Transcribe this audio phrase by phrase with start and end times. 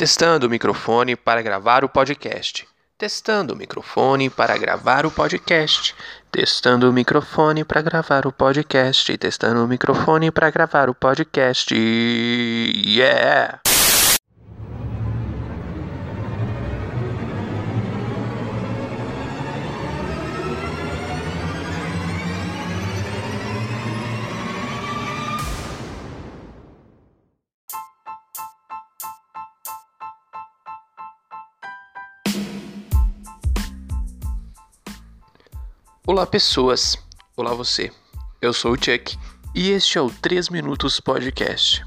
[0.00, 2.66] Testando o microfone para gravar o podcast.
[2.96, 5.94] Testando o microfone para gravar o podcast.
[6.32, 9.18] Testando o microfone para gravar o podcast.
[9.18, 11.74] Testando o microfone para gravar o podcast.
[11.74, 13.60] Yeah!
[36.12, 36.98] Olá, pessoas.
[37.36, 37.92] Olá, você.
[38.42, 39.16] Eu sou o Chuck
[39.54, 41.86] e este é o 3 Minutos Podcast.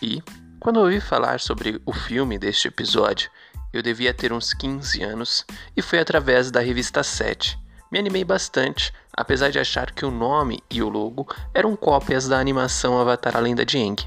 [0.00, 0.22] E,
[0.58, 3.30] quando ouvi falar sobre o filme deste episódio,
[3.70, 5.44] eu devia ter uns 15 anos
[5.76, 7.58] e foi através da revista 7.
[7.92, 12.40] Me animei bastante, apesar de achar que o nome e o logo eram cópias da
[12.40, 14.02] animação Avatar A Lenda de Aang.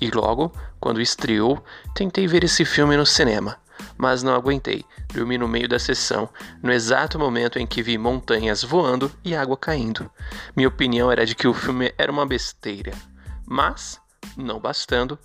[0.00, 1.60] E logo, quando estreou,
[1.96, 3.58] tentei ver esse filme no cinema
[3.96, 4.84] mas não aguentei.
[5.12, 6.28] Dormi no meio da sessão,
[6.62, 10.10] no exato momento em que vi montanhas voando e água caindo.
[10.56, 12.92] Minha opinião era de que o filme era uma besteira.
[13.46, 14.00] Mas,
[14.36, 15.18] não bastando,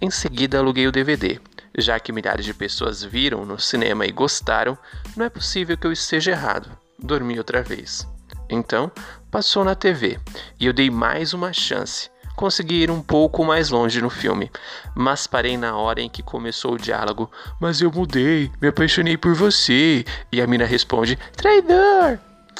[0.00, 1.40] em seguida aluguei o DVD.
[1.76, 4.78] Já que milhares de pessoas viram no cinema e gostaram,
[5.16, 6.70] não é possível que eu esteja errado.
[6.98, 8.08] Dormi outra vez.
[8.48, 8.90] Então,
[9.30, 10.18] passou na TV
[10.60, 14.50] e eu dei mais uma chance consegui ir um pouco mais longe no filme,
[14.94, 17.30] mas parei na hora em que começou o diálogo.
[17.60, 20.04] Mas eu mudei, me apaixonei por você.
[20.30, 22.18] E a mina responde: traidor!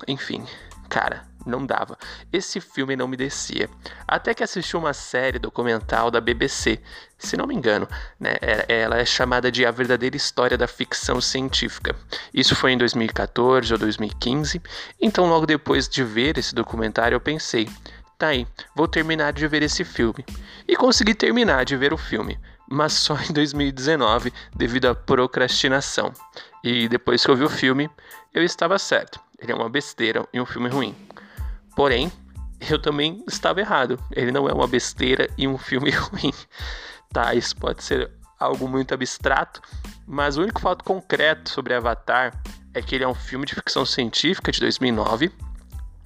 [0.08, 0.44] Enfim,
[0.88, 1.98] cara, não dava.
[2.32, 3.68] Esse filme não me descia.
[4.06, 6.80] Até que assisti uma série documental da BBC,
[7.18, 8.34] se não me engano, né?
[8.68, 11.94] Ela é chamada de A Verdadeira História da Ficção Científica.
[12.32, 14.60] Isso foi em 2014 ou 2015.
[15.00, 17.68] Então, logo depois de ver esse documentário, eu pensei:
[18.16, 20.24] Tá aí, vou terminar de ver esse filme.
[20.68, 22.38] E consegui terminar de ver o filme,
[22.70, 26.12] mas só em 2019, devido à procrastinação.
[26.62, 27.90] E depois que eu vi o filme,
[28.32, 29.20] eu estava certo.
[29.38, 30.94] Ele é uma besteira e um filme ruim.
[31.74, 32.10] Porém,
[32.70, 33.98] eu também estava errado.
[34.12, 36.32] Ele não é uma besteira e um filme ruim.
[37.12, 39.60] Tá, isso pode ser algo muito abstrato,
[40.06, 42.32] mas o único fato concreto sobre Avatar
[42.72, 45.32] é que ele é um filme de ficção científica de 2009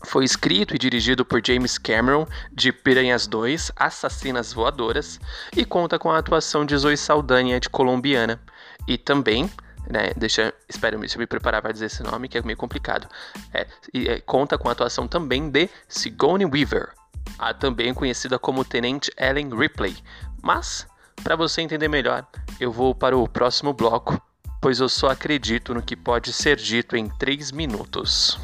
[0.04, 5.20] foi escrito e dirigido por James Cameron, de Piranhas 2, Assassinas Voadoras,
[5.56, 8.40] e conta com a atuação de Zoe Saldanha, de Colombiana.
[8.86, 9.50] E também,
[9.88, 13.08] né, deixa, espera, deixa eu me preparar para dizer esse nome, que é meio complicado.
[13.52, 16.92] É, e, é, conta com a atuação também de Sigourney Weaver,
[17.38, 19.96] a também conhecida como Tenente Ellen Ripley.
[20.42, 20.86] Mas,
[21.22, 22.26] para você entender melhor,
[22.60, 24.20] eu vou para o próximo bloco,
[24.60, 28.38] pois eu só acredito no que pode ser dito em 3 minutos.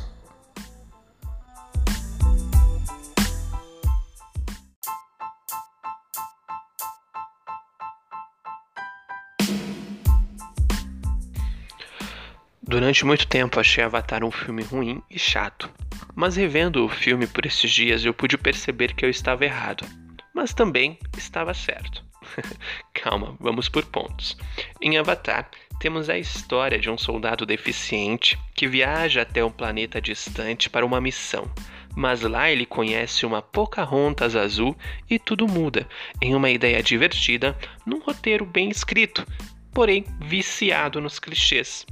[12.74, 15.70] Durante muito tempo achei Avatar um filme ruim e chato,
[16.12, 19.86] mas revendo o filme por esses dias eu pude perceber que eu estava errado,
[20.34, 22.04] mas também estava certo.
[22.92, 24.36] Calma, vamos por pontos.
[24.82, 25.48] Em Avatar,
[25.78, 31.00] temos a história de um soldado deficiente que viaja até um planeta distante para uma
[31.00, 31.48] missão,
[31.94, 34.76] mas lá ele conhece uma Pocahontas azul
[35.08, 35.86] e tudo muda
[36.20, 37.56] em uma ideia divertida,
[37.86, 39.24] num roteiro bem escrito,
[39.72, 41.86] porém viciado nos clichês.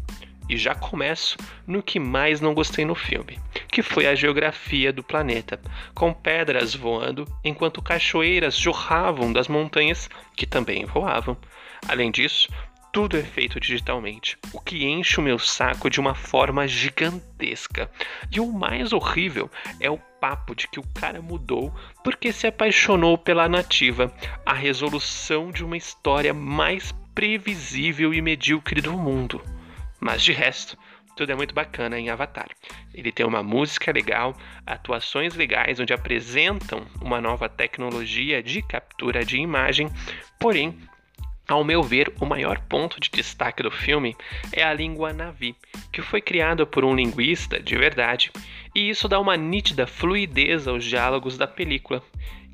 [0.53, 5.03] E já começo no que mais não gostei no filme, que foi a geografia do
[5.03, 5.59] planeta,
[5.95, 11.39] com pedras voando enquanto cachoeiras jorravam das montanhas que também voavam.
[11.89, 12.51] Além disso,
[12.93, 17.91] tudo é feito digitalmente, o que enche o meu saco de uma forma gigantesca.
[18.31, 21.75] E o mais horrível é o papo de que o cara mudou
[22.05, 24.15] porque se apaixonou pela nativa,
[24.45, 29.41] a resolução de uma história mais previsível e medíocre do mundo.
[30.03, 30.77] Mas de resto,
[31.17, 32.49] tudo é muito bacana em Avatar.
[32.93, 34.37] Ele tem uma música legal,
[34.67, 39.89] atuações legais onde apresentam uma nova tecnologia de captura de imagem,
[40.41, 40.77] porém,
[41.47, 44.17] ao meu ver, o maior ponto de destaque do filme
[44.53, 45.55] é a língua Navi,
[45.93, 48.33] que foi criada por um linguista de verdade,
[48.75, 52.03] e isso dá uma nítida fluidez aos diálogos da película.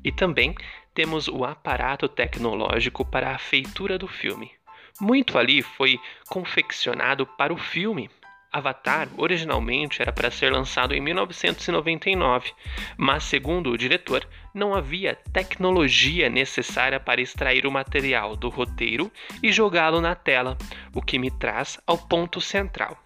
[0.03, 0.53] E também
[0.93, 4.51] temos o aparato tecnológico para a feitura do filme.
[4.99, 8.09] Muito ali foi confeccionado para o filme.
[8.51, 12.51] Avatar originalmente era para ser lançado em 1999,
[12.97, 19.11] mas segundo o diretor, não havia tecnologia necessária para extrair o material do roteiro
[19.43, 20.57] e jogá-lo na tela,
[20.95, 22.97] o que me traz ao ponto central.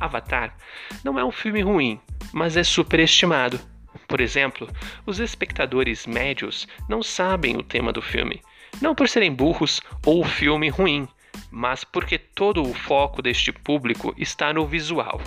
[0.00, 0.56] Avatar
[1.04, 2.00] não é um filme ruim,
[2.32, 3.60] mas é superestimado.
[4.06, 4.68] Por exemplo,
[5.04, 8.40] os espectadores médios não sabem o tema do filme,
[8.80, 11.06] não por serem burros ou o filme ruim,
[11.50, 15.20] mas porque todo o foco deste público está no visual.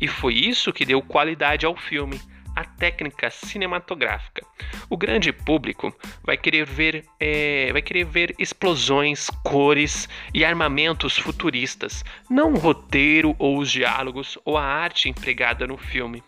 [0.00, 2.20] E foi isso que deu qualidade ao filme,
[2.54, 4.46] a técnica cinematográfica.
[4.88, 12.04] O grande público vai querer ver, é, vai querer ver explosões, cores e armamentos futuristas,
[12.30, 16.22] não o roteiro ou os diálogos ou a arte empregada no filme.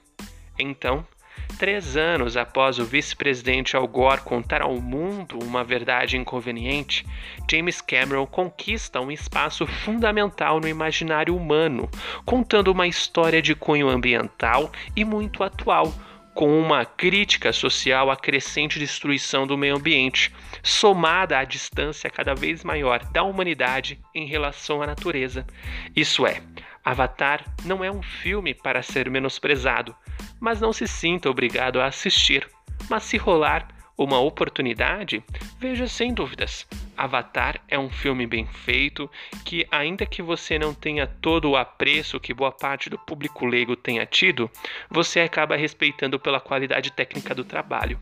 [0.59, 1.07] Então,
[1.59, 7.07] Três anos após o vice-presidente Al Gore contar ao mundo uma verdade inconveniente,
[7.51, 11.89] James Cameron conquista um espaço fundamental no imaginário humano,
[12.27, 15.95] contando uma história de cunho ambiental e muito atual,
[16.35, 20.31] com uma crítica social à crescente destruição do meio ambiente,
[20.63, 25.47] somada à distância cada vez maior da humanidade em relação à natureza.
[25.97, 26.43] Isso é,
[26.85, 29.97] Avatar não é um filme para ser menosprezado,
[30.41, 32.49] mas não se sinta obrigado a assistir.
[32.89, 35.25] Mas se rolar uma oportunidade,
[35.59, 36.67] veja sem dúvidas.
[36.97, 39.11] Avatar é um filme bem feito
[39.45, 43.75] que, ainda que você não tenha todo o apreço que boa parte do público leigo
[43.75, 44.51] tenha tido,
[44.91, 47.99] você acaba respeitando pela qualidade técnica do trabalho.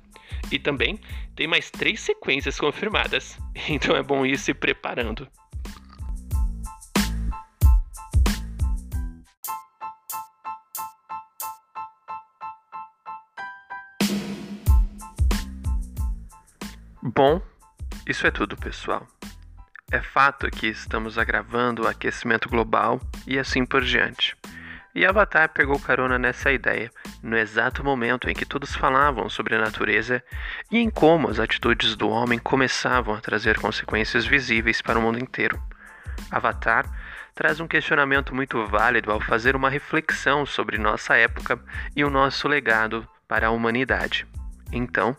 [0.50, 0.98] E também
[1.36, 3.38] tem mais três sequências confirmadas,
[3.68, 5.28] então é bom ir se preparando.
[17.06, 17.38] Bom,
[18.08, 19.06] isso é tudo, pessoal.
[19.92, 24.34] É fato que estamos agravando o aquecimento global e assim por diante.
[24.94, 26.90] E Avatar pegou carona nessa ideia,
[27.22, 30.24] no exato momento em que todos falavam sobre a natureza
[30.70, 35.18] e em como as atitudes do homem começavam a trazer consequências visíveis para o mundo
[35.18, 35.62] inteiro.
[36.30, 36.86] Avatar
[37.34, 41.62] traz um questionamento muito válido ao fazer uma reflexão sobre nossa época
[41.94, 44.26] e o nosso legado para a humanidade.
[44.72, 45.16] Então,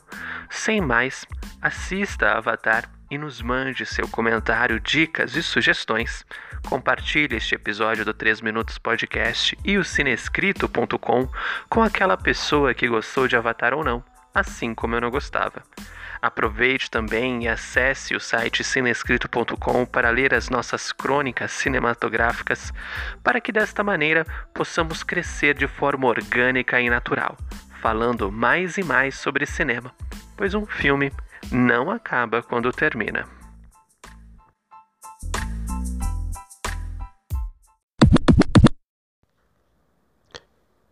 [0.55, 1.25] sem mais,
[1.61, 6.25] assista a Avatar e nos mande seu comentário, dicas e sugestões.
[6.67, 11.29] Compartilhe este episódio do 3 Minutos Podcast e o cinescrito.com
[11.69, 14.03] com aquela pessoa que gostou de Avatar ou não,
[14.33, 15.61] assim como eu não gostava.
[16.21, 22.73] Aproveite também e acesse o site cinescrito.com para ler as nossas crônicas cinematográficas,
[23.21, 27.37] para que desta maneira possamos crescer de forma orgânica e natural
[27.85, 29.93] falando mais e mais sobre cinema,
[30.35, 31.11] pois um filme
[31.51, 33.27] não acaba quando termina.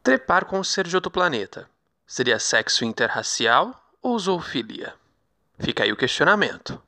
[0.02, 1.70] Trepar com um ser de outro planeta
[2.06, 4.94] seria sexo interracial ou zoofilia?
[5.58, 6.82] Fica aí o questionamento.